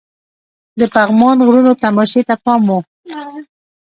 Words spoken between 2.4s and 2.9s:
پام وو.